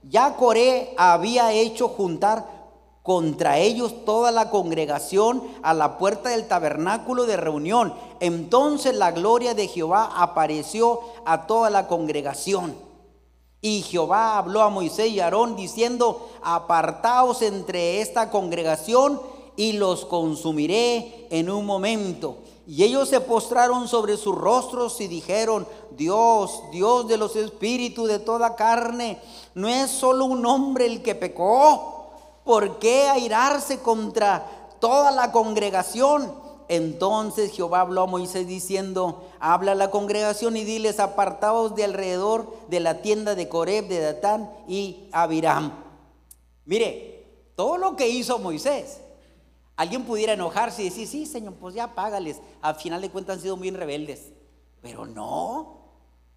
[0.03, 2.58] Ya Coré había hecho juntar
[3.09, 7.91] contra ellos toda la congregación a la puerta del tabernáculo de reunión.
[8.19, 12.75] Entonces la gloria de Jehová apareció a toda la congregación.
[13.61, 19.19] Y Jehová habló a Moisés y Aarón diciendo, apartaos entre esta congregación
[19.55, 22.37] y los consumiré en un momento.
[22.67, 25.67] Y ellos se postraron sobre sus rostros y dijeron,
[25.97, 29.19] Dios, Dios de los espíritus de toda carne,
[29.55, 31.98] no es solo un hombre el que pecó
[32.49, 34.43] ¿Por qué airarse contra
[34.79, 36.33] toda la congregación?
[36.67, 42.51] Entonces Jehová habló a Moisés diciendo, habla a la congregación y diles, apartaos de alrededor
[42.67, 45.73] de la tienda de Coreb, de Datán y Abiram.
[46.65, 48.99] Mire, todo lo que hizo Moisés,
[49.75, 52.37] alguien pudiera enojarse y decir, sí, Señor, pues ya págales.
[52.63, 54.31] Al final de cuentas han sido bien rebeldes.
[54.81, 55.83] Pero no,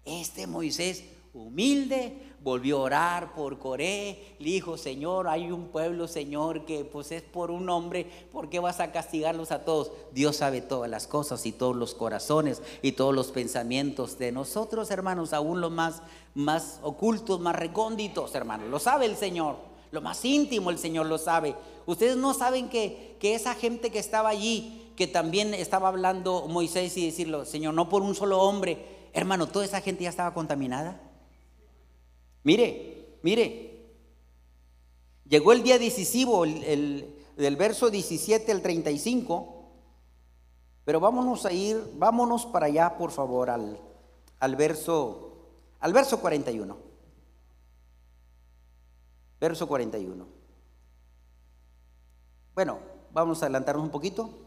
[0.05, 6.65] este Moisés humilde, volvió a orar por Coré, le dijo, Señor, hay un pueblo, Señor,
[6.65, 9.91] que pues es por un hombre, ¿por qué vas a castigarlos a todos?
[10.11, 14.91] Dios sabe todas las cosas y todos los corazones y todos los pensamientos de nosotros,
[14.91, 16.01] hermanos, aún los más,
[16.35, 19.55] más ocultos, más recónditos, hermanos, lo sabe el Señor,
[19.91, 21.55] lo más íntimo el Señor lo sabe.
[21.85, 26.97] Ustedes no saben que, que esa gente que estaba allí, que también estaba hablando Moisés
[26.97, 30.99] y decirlo, Señor, no por un solo hombre, hermano, toda esa gente ya estaba contaminada.
[32.43, 33.69] Mire, mire.
[35.25, 39.63] Llegó el día decisivo, el, del verso 17 al 35.
[40.85, 43.79] Pero vámonos a ir, vámonos para allá, por favor, al,
[44.39, 45.47] al verso,
[45.79, 46.77] al verso 41.
[49.39, 50.27] Verso 41.
[52.53, 52.79] Bueno,
[53.13, 54.42] vamos a adelantarnos un poquito.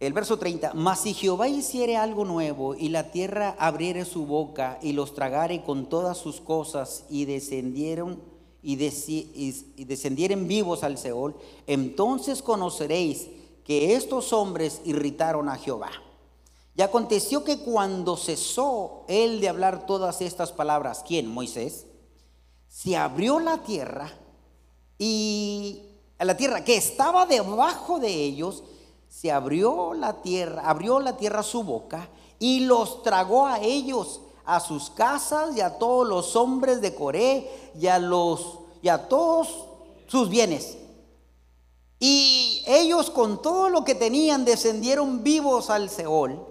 [0.00, 4.78] El verso 30, mas si Jehová hiciere algo nuevo y la tierra abriere su boca
[4.80, 8.22] y los tragare con todas sus cosas y descendieron
[8.62, 13.26] y, descendieren vivos al Seol, entonces conoceréis
[13.64, 15.90] que estos hombres irritaron a Jehová.
[16.76, 21.26] Y aconteció que cuando cesó él de hablar todas estas palabras, ¿quién?
[21.26, 21.86] Moisés,
[22.68, 24.12] se abrió la tierra
[24.96, 25.82] y
[26.20, 28.62] la tierra que estaba debajo de ellos,
[29.08, 34.60] se abrió la tierra, abrió la tierra su boca y los tragó a ellos, a
[34.60, 37.98] sus casas y a todos los hombres de Coré y a
[38.80, 39.66] y a todos
[40.06, 40.78] sus bienes.
[42.00, 46.46] Y ellos con todo lo que tenían descendieron vivos al Seol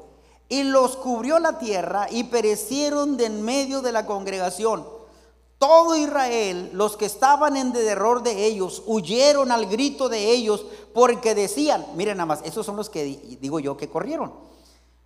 [0.50, 4.97] y los cubrió la tierra y perecieron de en medio de la congregación.
[5.58, 11.34] Todo Israel, los que estaban en derror de ellos, huyeron al grito de ellos porque
[11.34, 14.34] decían, miren nada más, esos son los que digo yo que corrieron.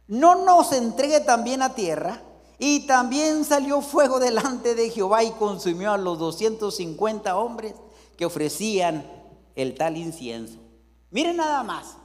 [0.07, 2.21] No nos entregue también a tierra.
[2.63, 7.73] Y también salió fuego delante de Jehová y consumió a los 250 hombres
[8.15, 9.03] que ofrecían
[9.55, 10.59] el tal incienso.
[11.09, 11.95] Miren nada más.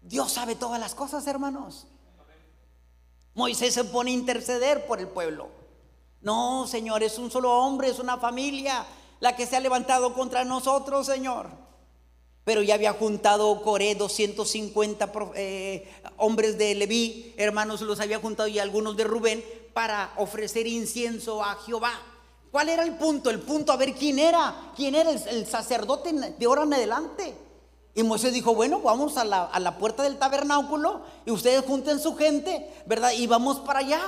[0.00, 1.88] Dios sabe todas las cosas, hermanos.
[3.34, 5.48] Moisés se pone a interceder por el pueblo.
[6.24, 8.84] No, Señor, es un solo hombre, es una familia
[9.20, 11.48] la que se ha levantado contra nosotros, Señor.
[12.44, 18.58] Pero ya había juntado Coré 250 eh, hombres de Leví, hermanos, los había juntado y
[18.58, 21.92] algunos de Rubén para ofrecer incienso a Jehová.
[22.50, 23.28] ¿Cuál era el punto?
[23.28, 27.36] El punto a ver quién era, quién era el, sacerdote de ahora en adelante.
[27.94, 32.00] Y Moisés dijo, bueno, vamos a la, a la puerta del tabernáculo y ustedes junten
[32.00, 33.12] su gente, ¿verdad?
[33.12, 34.00] Y vamos para allá.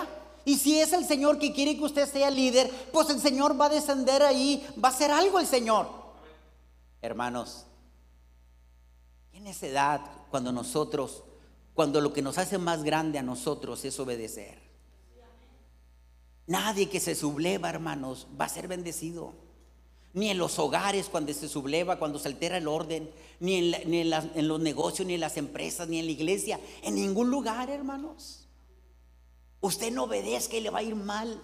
[0.47, 3.67] Y si es el Señor que quiere que usted sea líder, pues el Señor va
[3.67, 5.89] a descender ahí, va a hacer algo el Señor.
[7.03, 7.67] Hermanos,
[9.33, 11.25] en esa edad, cuando nosotros,
[11.75, 14.63] cuando lo que nos hace más grande a nosotros es obedecer.
[16.47, 19.35] Nadie que se subleva, hermanos, va a ser bendecido.
[20.13, 24.01] Ni en los hogares cuando se subleva, cuando se altera el orden, ni en, ni
[24.03, 28.46] en los negocios, ni en las empresas, ni en la iglesia, en ningún lugar, hermanos.
[29.61, 31.40] Usted no obedezca y le va a ir mal.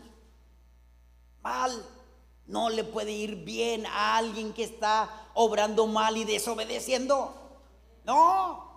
[1.43, 1.85] Mal.
[2.47, 7.35] No le puede ir bien a alguien que está obrando mal y desobedeciendo.
[8.05, 8.73] No.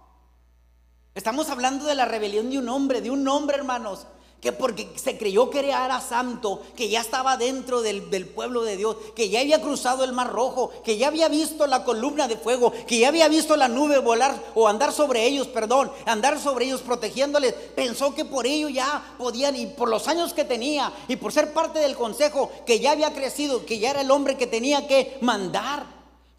[1.13, 4.05] Estamos hablando de la rebelión de un hombre, de un hombre, hermanos,
[4.41, 8.95] que porque se creyó que era santo, que ya estaba dentro del, pueblo de Dios,
[9.15, 12.71] que ya había cruzado el mar rojo, que ya había visto la columna de fuego,
[12.85, 16.81] que ya había visto la nube volar o andar sobre ellos, perdón, andar sobre ellos
[16.81, 21.31] protegiéndoles, pensó que por ello ya podían, y por los años que tenía, y por
[21.31, 24.87] ser parte del consejo, que ya había crecido, que ya era el hombre que tenía
[24.87, 25.87] que mandar,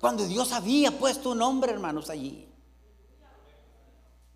[0.00, 2.46] cuando Dios había puesto un hombre, hermanos, allí.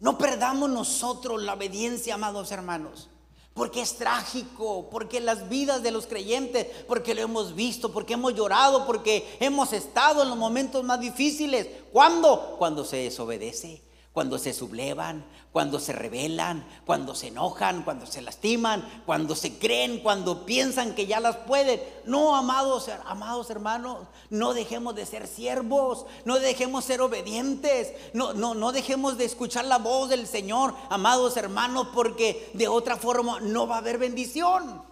[0.00, 3.09] No perdamos nosotros la obediencia, amados hermanos.
[3.54, 8.34] Porque es trágico, porque las vidas de los creyentes, porque lo hemos visto, porque hemos
[8.34, 11.66] llorado, porque hemos estado en los momentos más difíciles.
[11.92, 12.56] ¿Cuándo?
[12.58, 19.02] Cuando se desobedece, cuando se sublevan, cuando se rebelan, cuando se enojan, cuando se lastiman,
[19.06, 21.80] cuando se creen, cuando piensan que ya las pueden.
[22.06, 28.54] No, amados, amados hermanos, no dejemos de ser siervos, no dejemos ser obedientes, no, no,
[28.54, 33.68] no dejemos de escuchar la voz del Señor, amados hermanos, porque de otra forma no
[33.68, 34.82] va a haber bendición.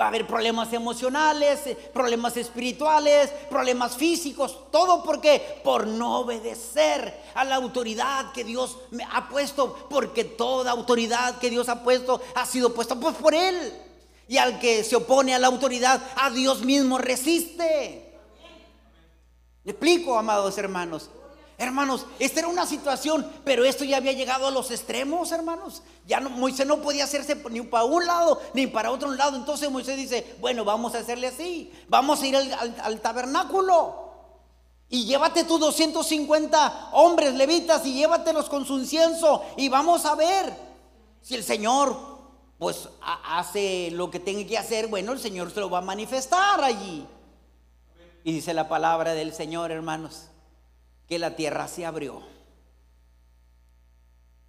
[0.00, 7.12] Va a haber problemas emocionales, eh, problemas espirituales, problemas físicos, todo porque por no obedecer
[7.34, 12.20] a la autoridad que Dios me ha puesto, porque toda autoridad que Dios ha puesto
[12.36, 13.72] ha sido puesta pues por él.
[14.28, 18.14] Y al que se opone a la autoridad, a Dios mismo resiste.
[19.64, 21.10] ¿Me explico, amados hermanos?
[21.60, 25.82] Hermanos, esta era una situación, pero esto ya había llegado a los extremos, hermanos.
[26.06, 29.36] Ya no, Moisés no podía hacerse ni para un lado ni para otro lado.
[29.36, 31.72] Entonces Moisés dice, bueno, vamos a hacerle así.
[31.88, 34.06] Vamos a ir al, tabernáculo.
[34.88, 39.44] Y llévate tus 250 hombres levitas y llévatelos con su incienso.
[39.56, 40.56] Y vamos a ver
[41.22, 42.18] si el Señor
[42.56, 44.86] pues hace lo que tenga que hacer.
[44.86, 47.04] Bueno, el Señor se lo va a manifestar allí.
[48.22, 50.28] Y dice la palabra del Señor, hermanos
[51.08, 52.22] que la tierra se abrió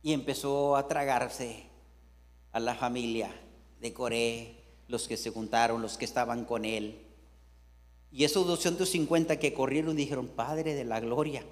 [0.01, 1.63] y empezó a tragarse
[2.51, 3.31] a la familia
[3.79, 4.55] de Coré,
[4.87, 7.05] los que se juntaron, los que estaban con él.
[8.11, 11.45] Y esos 250 que corrieron dijeron, Padre de la gloria,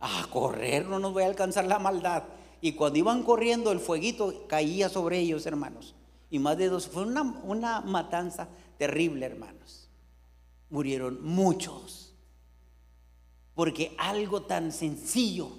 [0.00, 2.24] a correr no nos voy a alcanzar la maldad.
[2.60, 5.94] Y cuando iban corriendo, el fueguito caía sobre ellos, hermanos.
[6.30, 9.88] Y más de dos, fue una, una matanza terrible, hermanos.
[10.70, 12.09] Murieron muchos
[13.54, 15.50] porque algo tan sencillo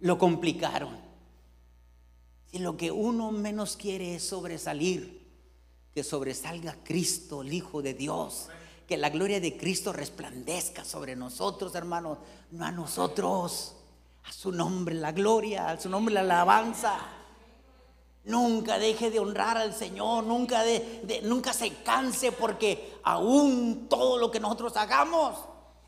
[0.00, 0.98] lo complicaron.
[2.50, 5.20] Si lo que uno menos quiere es sobresalir,
[5.94, 8.48] que sobresalga Cristo, el Hijo de Dios,
[8.86, 12.18] que la gloria de Cristo resplandezca sobre nosotros, hermanos,
[12.50, 13.76] no a nosotros,
[14.24, 16.98] a su nombre la gloria, a su nombre la alabanza.
[18.24, 24.30] Nunca deje de honrar al Señor, nunca, de, nunca se canse porque aún todo lo
[24.30, 25.38] que nosotros hagamos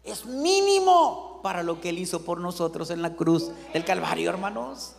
[0.02, 4.94] es mínimo para lo que Él hizo por nosotros en la cruz del Calvario, hermanos.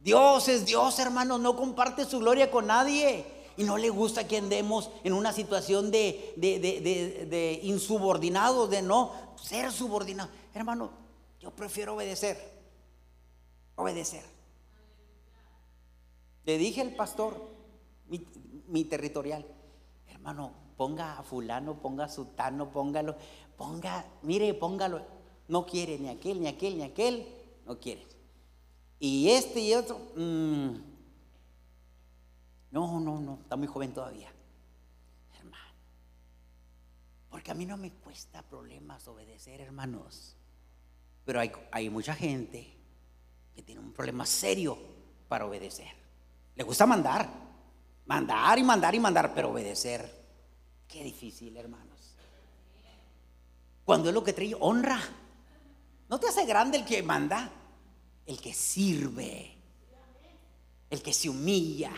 [0.00, 3.26] Dios es Dios, hermanos, no comparte su gloria con nadie.
[3.56, 8.82] Y no le gusta que andemos en una situación de, de, de, de insubordinados, de
[8.82, 10.32] no ser subordinados.
[10.54, 10.90] Hermano,
[11.40, 12.38] yo prefiero obedecer.
[13.74, 14.24] Obedecer.
[16.44, 17.50] Le dije al pastor,
[18.06, 18.24] mi,
[18.68, 19.44] mi territorial,
[20.06, 23.16] hermano, ponga a fulano, ponga a sutano, póngalo,
[23.56, 25.17] ponga, mire, póngalo
[25.48, 27.26] no quiere ni aquel, ni aquel, ni aquel,
[27.66, 28.06] no quiere.
[29.00, 30.74] Y este y otro, mm,
[32.70, 34.30] no, no, no, está muy joven todavía,
[35.38, 35.72] hermano.
[37.30, 40.36] Porque a mí no me cuesta problemas obedecer, hermanos.
[41.24, 42.74] Pero hay, hay mucha gente
[43.54, 44.78] que tiene un problema serio
[45.28, 45.88] para obedecer.
[46.56, 47.28] Le gusta mandar,
[48.06, 50.10] mandar y mandar y mandar, pero obedecer,
[50.88, 52.16] qué difícil, hermanos.
[53.84, 55.00] Cuando es lo que trae honra.
[56.08, 57.50] ¿No te hace grande el que manda?
[58.24, 59.56] El que sirve,
[60.90, 61.92] el que se humilla,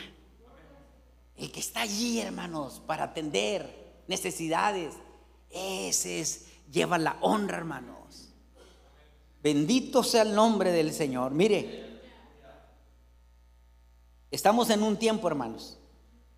[1.36, 4.94] el que está allí, hermanos, para atender necesidades.
[5.50, 8.34] Ese es, lleva la honra, hermanos.
[9.42, 11.32] Bendito sea el nombre del Señor.
[11.32, 12.00] Mire,
[14.30, 15.78] estamos en un tiempo, hermanos,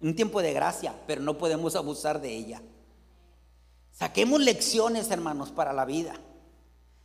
[0.01, 2.63] un tiempo de gracia, pero no podemos abusar de ella.
[3.91, 6.15] Saquemos lecciones, hermanos, para la vida.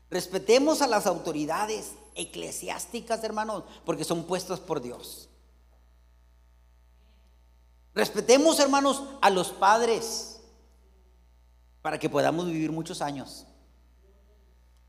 [0.09, 5.29] Respetemos a las autoridades eclesiásticas, hermanos, porque son puestas por Dios.
[7.93, 10.39] Respetemos, hermanos, a los padres
[11.81, 13.45] para que podamos vivir muchos años.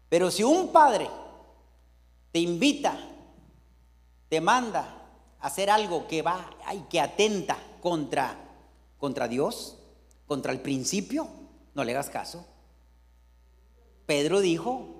[0.08, 1.08] Pero si un padre
[2.32, 2.98] te invita,
[4.28, 5.06] te manda
[5.40, 8.48] a hacer algo que va y que atenta contra
[8.98, 9.78] contra Dios,
[10.26, 11.28] contra el principio,
[11.74, 12.44] no le hagas caso.
[14.06, 14.97] Pedro dijo,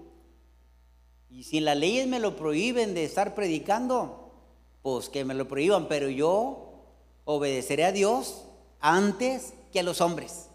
[1.31, 4.31] y si las leyes me lo prohíben de estar predicando,
[4.83, 6.73] pues que me lo prohíban, pero yo
[7.25, 8.45] obedeceré a Dios
[8.81, 10.49] antes que a los hombres.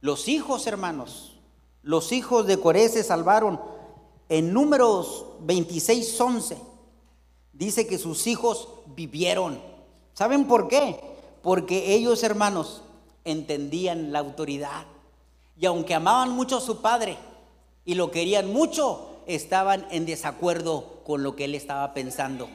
[0.00, 1.36] Los hijos, hermanos,
[1.82, 3.60] los hijos de Coré se salvaron.
[4.28, 6.56] En números 26, 11,
[7.52, 9.60] dice que sus hijos vivieron.
[10.14, 11.00] ¿Saben por qué?
[11.42, 12.82] Porque ellos, hermanos,
[13.24, 14.86] entendían la autoridad.
[15.58, 17.18] Y aunque amaban mucho a su padre
[17.84, 22.48] y lo querían mucho, estaban en desacuerdo con lo que él estaba pensando.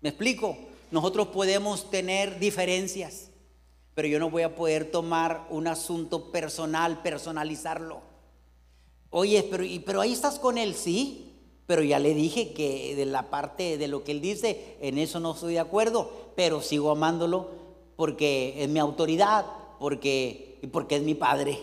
[0.00, 0.56] ¿Me explico?
[0.90, 3.30] nosotros podemos tener diferencias,
[3.94, 8.00] pero yo no voy a poder tomar un asunto personal, personalizarlo.
[9.10, 11.32] Oye, pero, pero ahí estás con él, sí,
[11.66, 15.18] pero ya le dije que de la parte de lo que él dice, en eso
[15.18, 17.50] no estoy de acuerdo, pero sigo amándolo
[17.96, 19.46] porque es mi autoridad,
[19.80, 21.58] porque, porque es mi padre.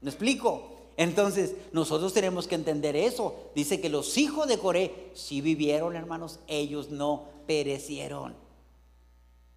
[0.00, 0.73] ¿Me explico?
[0.96, 3.50] Entonces, nosotros tenemos que entender eso.
[3.54, 8.36] Dice que los hijos de Coré sí vivieron, hermanos, ellos no perecieron.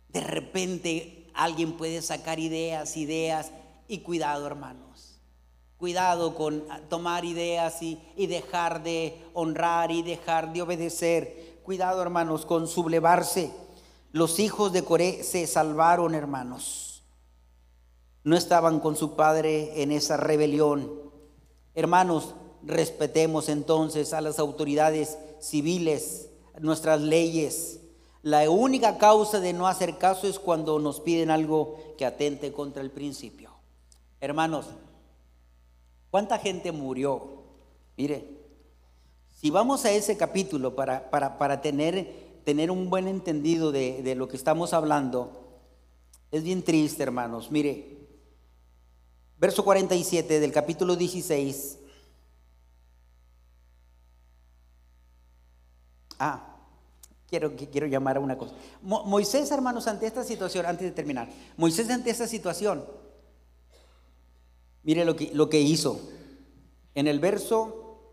[0.09, 3.51] De repente alguien puede sacar ideas, ideas,
[3.87, 5.19] y cuidado, hermanos.
[5.77, 11.59] Cuidado con tomar ideas y, y dejar de honrar y dejar de obedecer.
[11.63, 13.51] Cuidado, hermanos, con sublevarse.
[14.11, 17.03] Los hijos de Coré se salvaron, hermanos.
[18.23, 21.06] No estaban con su padre en esa rebelión
[21.77, 26.27] Hermanos, respetemos entonces a las autoridades civiles,
[26.59, 27.79] nuestras leyes.
[28.23, 32.81] La única causa de no hacer caso es cuando nos piden algo que atente contra
[32.81, 33.51] el principio.
[34.19, 34.65] Hermanos,
[36.09, 37.43] ¿cuánta gente murió?
[37.95, 38.27] Mire,
[39.39, 44.27] si vamos a ese capítulo para, para, tener, tener, un buen entendido de, de lo
[44.27, 45.29] que estamos hablando,
[46.31, 47.51] es bien triste, hermanos.
[47.51, 47.96] Mire,
[49.37, 51.77] verso 47 del capítulo 16.
[56.19, 56.55] Ah,
[57.29, 58.55] quiero, quiero llamar a una cosa.
[58.81, 62.85] Moisés, hermanos, ante esta situación, antes de terminar, Moisés ante esta situación,
[64.83, 65.99] mire lo que, lo que hizo.
[66.95, 68.11] En el verso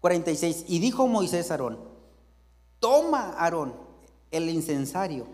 [0.00, 1.78] 46, y dijo Moisés a Aarón,
[2.80, 3.74] toma Aarón
[4.30, 5.26] el incensario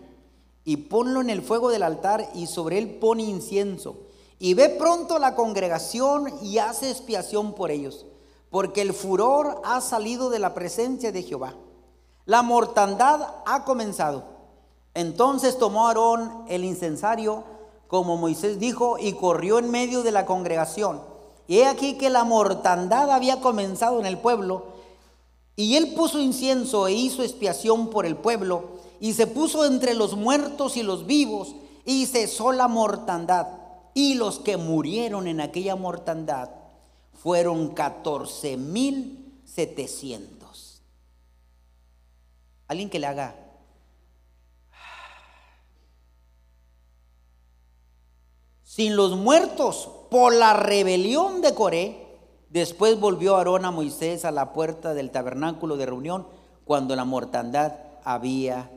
[0.65, 4.10] y ponlo en el fuego del altar y sobre él pone incienso
[4.43, 8.07] y ve pronto la congregación y hace expiación por ellos,
[8.49, 11.53] porque el furor ha salido de la presencia de Jehová.
[12.25, 14.23] La mortandad ha comenzado.
[14.95, 17.43] Entonces tomó Aarón el incensario,
[17.87, 21.03] como Moisés dijo, y corrió en medio de la congregación.
[21.47, 24.63] Y he aquí que la mortandad había comenzado en el pueblo,
[25.55, 28.69] y él puso incienso e hizo expiación por el pueblo,
[28.99, 31.53] y se puso entre los muertos y los vivos,
[31.85, 33.60] y cesó la mortandad.
[33.93, 36.49] Y los que murieron en aquella mortandad
[37.13, 40.81] fueron 14 mil 700.
[42.67, 43.35] Alguien que le haga.
[48.63, 52.07] Sin los muertos por la rebelión de Coré,
[52.49, 56.25] después volvió Aarón a Moisés a la puerta del tabernáculo de reunión
[56.63, 57.73] cuando la mortandad
[58.05, 58.71] había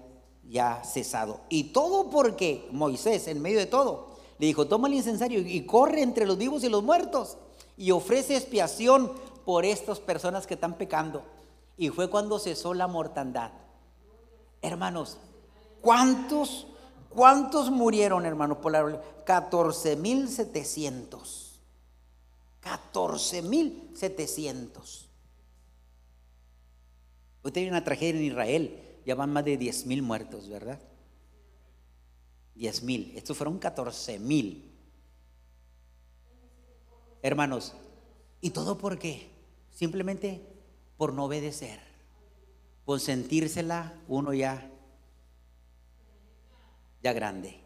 [0.48, 1.40] ya cesado.
[1.48, 4.13] Y todo porque Moisés, en medio de todo,
[4.44, 7.36] dijo, toma el incensario y corre entre los vivos y los muertos
[7.76, 9.12] y ofrece expiación
[9.44, 11.22] por estas personas que están pecando.
[11.76, 13.50] Y fue cuando cesó la mortandad.
[14.62, 15.18] Hermanos,
[15.80, 16.66] ¿cuántos,
[17.10, 21.60] cuántos murieron, hermanos, por la 14 mil 700.
[22.60, 25.08] 14 mil 700.
[27.42, 30.78] Hoy hay una tragedia en Israel, ya van más de 10 mil muertos, ¿verdad?
[32.54, 34.70] 10 mil, estos fueron 14 mil.
[37.22, 37.74] Hermanos,
[38.40, 39.28] ¿y todo por qué?
[39.70, 40.40] Simplemente
[40.96, 41.80] por no obedecer,
[42.84, 44.70] por sentírsela uno ya,
[47.02, 47.60] ya grande.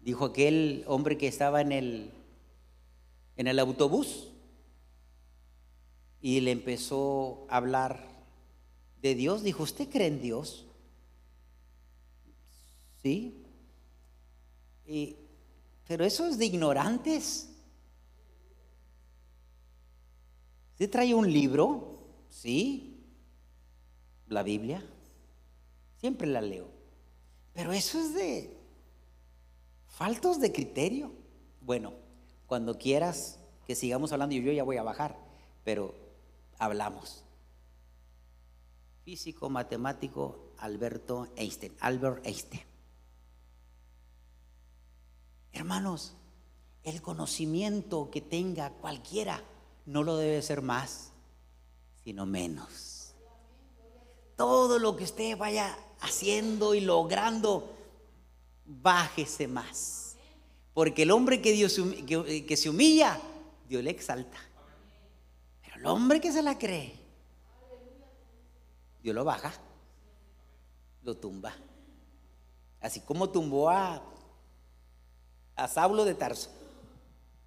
[0.00, 2.10] Dijo aquel hombre que estaba en el,
[3.36, 4.32] en el autobús
[6.20, 8.06] y le empezó a hablar
[9.00, 9.42] de Dios.
[9.42, 10.63] Dijo, ¿usted cree en Dios?
[13.04, 13.42] ¿Sí?
[15.86, 17.50] pero eso es de ignorantes.
[20.78, 21.98] ¿Se trae un libro?
[22.30, 23.04] Sí.
[24.28, 24.82] La Biblia.
[25.98, 26.66] Siempre la leo.
[27.52, 28.56] Pero eso es de
[29.86, 31.12] faltos de criterio.
[31.60, 31.92] Bueno,
[32.46, 35.14] cuando quieras que sigamos hablando, yo ya voy a bajar,
[35.62, 35.94] pero
[36.58, 37.22] hablamos.
[39.04, 42.73] Físico, matemático, Alberto Einstein, Albert Einstein.
[45.54, 46.14] Hermanos,
[46.82, 49.40] el conocimiento que tenga cualquiera
[49.86, 51.12] no lo debe ser más,
[52.02, 53.14] sino menos.
[54.36, 57.72] Todo lo que usted vaya haciendo y logrando,
[58.66, 60.16] bájese más.
[60.74, 63.20] Porque el hombre que, Dios, que, se humilla,
[63.68, 64.38] Dios le exalta.
[65.62, 66.98] Pero el hombre que se la cree,
[69.04, 69.54] Dios lo baja,
[71.04, 71.54] lo tumba.
[72.80, 74.02] Así como tumbó a
[75.56, 76.50] a Saulo de Tarso.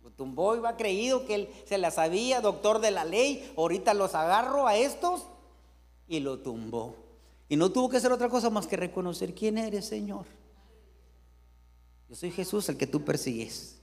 [0.03, 3.51] Lo tumbó, iba creído que él se la sabía, doctor de la ley.
[3.57, 5.27] Ahorita los agarro a estos
[6.07, 6.95] y lo tumbó.
[7.49, 10.25] Y no tuvo que hacer otra cosa más que reconocer quién eres, Señor.
[12.09, 13.79] Yo soy Jesús, el que tú persigues.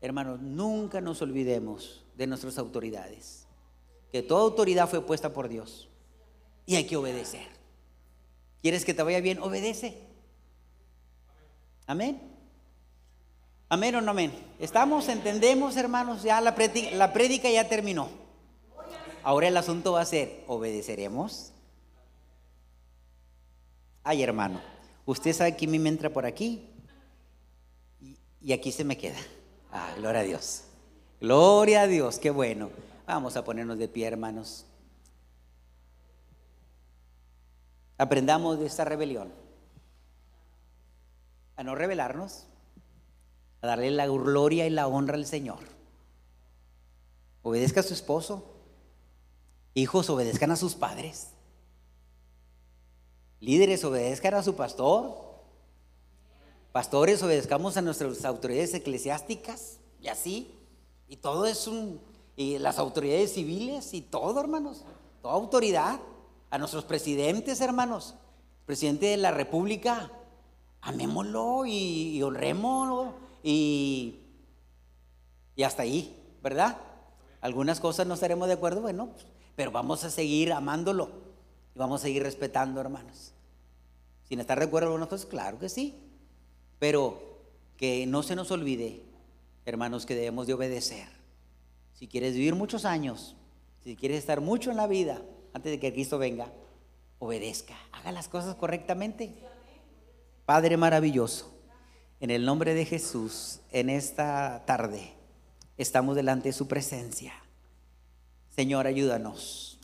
[0.00, 3.46] Hermanos, nunca nos olvidemos de nuestras autoridades.
[4.12, 5.88] Que toda autoridad fue puesta por Dios.
[6.66, 7.46] Y hay que obedecer.
[8.60, 9.38] ¿Quieres que te vaya bien?
[9.38, 9.98] Obedece.
[11.86, 12.20] Amén.
[13.72, 14.32] Amén o no amén.
[14.58, 17.12] Estamos, entendemos, hermanos, ya la prédica, la
[17.52, 18.08] ya terminó.
[19.22, 21.52] Ahora el asunto va a ser, ¿obedeceremos?
[24.02, 24.60] Ay, hermano,
[25.06, 26.68] usted sabe que me entra por aquí
[28.00, 29.18] y, y aquí se me queda.
[29.70, 30.64] Ah, gloria a Dios.
[31.20, 32.70] Gloria a Dios, qué bueno.
[33.06, 34.66] Vamos a ponernos de pie, hermanos.
[37.98, 39.32] Aprendamos de esta rebelión.
[41.56, 42.46] A no rebelarnos,
[43.62, 45.58] a darle la gloria y la honra al Señor.
[47.42, 48.44] Obedezca a su esposo.
[49.74, 51.28] Hijos, obedezcan a sus padres.
[53.40, 55.30] Líderes, obedezcan a su pastor.
[56.72, 60.54] Pastores, obedezcamos a nuestras autoridades eclesiásticas y así.
[61.08, 62.00] Y todo es un...
[62.36, 64.84] Y las autoridades civiles y todo, hermanos.
[65.22, 66.00] Toda autoridad.
[66.50, 68.14] A nuestros presidentes, hermanos.
[68.66, 70.10] Presidente de la República.
[70.80, 73.29] Amémoslo y, y honrémoslo.
[73.42, 74.20] Y,
[75.56, 76.78] y hasta ahí, ¿verdad?
[77.40, 79.26] Algunas cosas no estaremos de acuerdo, bueno, pues,
[79.56, 81.10] pero vamos a seguir amándolo.
[81.74, 83.32] Y vamos a seguir respetando, hermanos.
[84.28, 85.98] Sin estar de acuerdo con algunas cosas, claro que sí.
[86.78, 87.20] Pero
[87.76, 89.02] que no se nos olvide,
[89.64, 91.08] hermanos, que debemos de obedecer.
[91.94, 93.36] Si quieres vivir muchos años,
[93.82, 95.22] si quieres estar mucho en la vida
[95.52, 96.52] antes de que Cristo venga,
[97.18, 99.34] obedezca, haga las cosas correctamente.
[100.46, 101.52] Padre maravilloso,
[102.20, 105.14] en el nombre de Jesús, en esta tarde,
[105.78, 107.32] estamos delante de su presencia.
[108.50, 109.78] Señor, ayúdanos.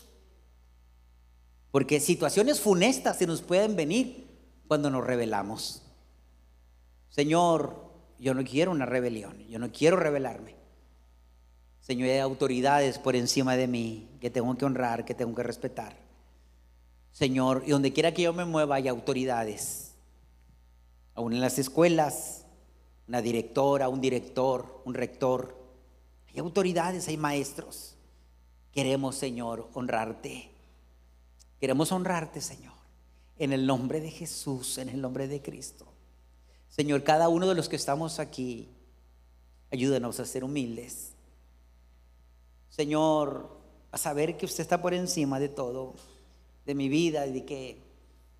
[1.71, 4.27] Porque situaciones funestas se nos pueden venir
[4.69, 5.83] cuando nos rebelamos.
[7.09, 10.55] Señor, yo no quiero una rebelión, yo no quiero rebelarme.
[11.81, 15.97] Señor, hay autoridades por encima de mí que tengo que honrar, que tengo que respetar.
[17.13, 19.96] Señor, y donde quiera que yo me mueva hay autoridades.
[21.17, 22.45] Aún en las escuelas,
[23.09, 25.57] una directora, un director, un rector.
[26.29, 27.97] Hay autoridades, hay maestros.
[28.71, 30.51] Queremos, Señor, honrarte.
[31.59, 32.75] Queremos honrarte, Señor.
[33.39, 35.87] En el nombre de Jesús, en el nombre de Cristo.
[36.69, 38.69] Señor, cada uno de los que estamos aquí,
[39.73, 41.13] ayúdanos a ser humildes.
[42.69, 43.49] Señor,
[43.91, 45.95] a saber que usted está por encima de todo,
[46.67, 47.79] de mi vida, de que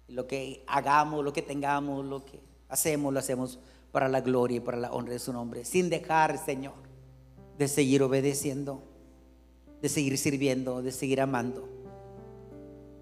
[0.09, 2.39] lo que hagamos, lo que tengamos, lo que
[2.69, 3.59] hacemos, lo hacemos
[3.93, 6.75] para la gloria y para la honra de su nombre, sin dejar, Señor,
[7.59, 8.83] de seguir obedeciendo,
[9.81, 11.69] de seguir sirviendo, de seguir amando.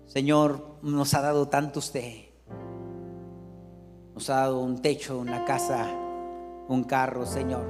[0.07, 2.27] Señor, nos ha dado tanto usted.
[4.15, 5.89] Nos ha dado un techo, una casa,
[6.69, 7.67] un carro, Señor.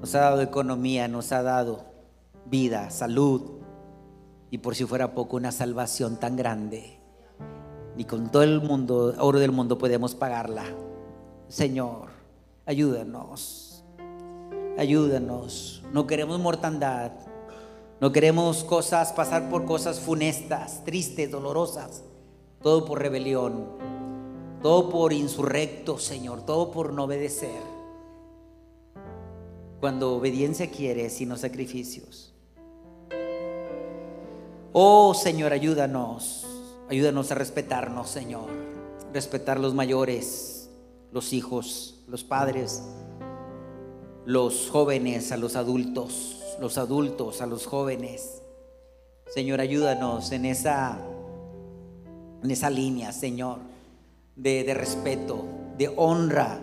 [0.00, 1.86] Nos ha dado economía, nos ha dado
[2.46, 3.58] vida, salud.
[4.50, 7.00] Y por si fuera poco, una salvación tan grande.
[7.96, 10.64] Ni con todo el mundo, oro del mundo podemos pagarla.
[11.48, 12.08] Señor,
[12.66, 13.84] ayúdanos.
[14.76, 15.82] Ayúdanos.
[15.92, 17.12] No queremos mortandad.
[18.00, 22.02] No queremos cosas, pasar por cosas funestas, tristes, dolorosas.
[22.60, 23.84] Todo por rebelión
[24.64, 27.60] todo por insurrecto, Señor, todo por no obedecer.
[29.78, 32.32] Cuando obediencia quiere, sino sacrificios.
[34.72, 36.46] Oh Señor, ayúdanos,
[36.88, 38.48] ayúdanos a respetarnos, Señor.
[39.12, 40.70] Respetar los mayores,
[41.12, 42.82] los hijos, los padres,
[44.24, 48.42] los jóvenes a los adultos, los adultos a los jóvenes.
[49.32, 50.98] Señor, ayúdanos en esa,
[52.42, 53.74] en esa línea, Señor
[54.36, 55.44] de, respeto,
[55.78, 56.60] de honra,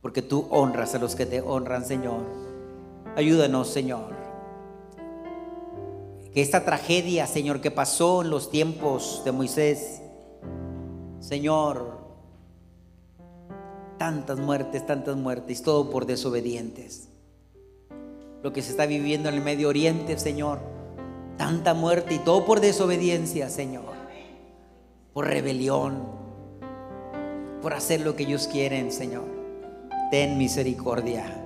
[0.00, 2.22] porque tú honras a los que te honran, Señor.
[3.16, 4.21] Ayúdanos, Señor.
[6.32, 10.00] Que esta tragedia, Señor, que pasó en los tiempos de Moisés,
[11.20, 11.98] Señor,
[13.98, 17.08] tantas muertes, tantas muertes, todo por desobedientes.
[18.42, 20.60] Lo que se está viviendo en el Medio Oriente, Señor,
[21.36, 24.02] tanta muerte y todo por desobediencia, Señor
[25.12, 26.06] por rebelión,
[27.60, 29.24] por hacer lo que ellos quieren, Señor.
[30.10, 31.38] Ten misericordia.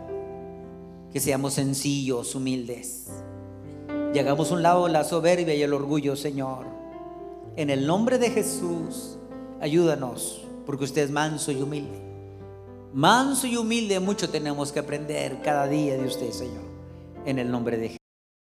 [1.12, 3.08] Que seamos sencillos, humildes.
[4.16, 6.64] Y hagamos un lado la soberbia y el orgullo, Señor.
[7.54, 9.18] En el nombre de Jesús,
[9.60, 12.00] ayúdanos, porque usted es manso y humilde.
[12.94, 16.64] Manso y humilde, mucho tenemos que aprender cada día de usted, Señor.
[17.26, 18.05] En el nombre de Jesús.